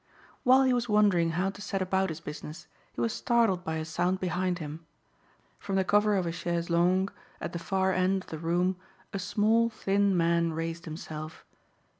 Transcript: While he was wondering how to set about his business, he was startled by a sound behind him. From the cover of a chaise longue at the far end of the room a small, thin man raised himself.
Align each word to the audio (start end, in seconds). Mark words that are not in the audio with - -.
While 0.41 0.63
he 0.63 0.73
was 0.73 0.89
wondering 0.89 1.29
how 1.37 1.51
to 1.51 1.61
set 1.61 1.79
about 1.79 2.09
his 2.09 2.19
business, 2.21 2.65
he 2.91 2.99
was 3.01 3.13
startled 3.13 3.63
by 3.63 3.75
a 3.75 3.85
sound 3.85 4.19
behind 4.19 4.57
him. 4.57 4.87
From 5.59 5.75
the 5.75 5.83
cover 5.83 6.15
of 6.15 6.25
a 6.25 6.31
chaise 6.31 6.71
longue 6.71 7.11
at 7.39 7.53
the 7.53 7.59
far 7.59 7.93
end 7.93 8.23
of 8.23 8.29
the 8.31 8.39
room 8.39 8.77
a 9.13 9.19
small, 9.19 9.69
thin 9.69 10.17
man 10.17 10.53
raised 10.53 10.85
himself. 10.85 11.45